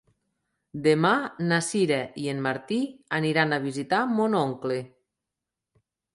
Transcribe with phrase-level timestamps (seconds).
[0.85, 1.11] Demà
[1.51, 2.81] na Sira i en Martí
[3.19, 4.81] aniran a visitar mon oncle.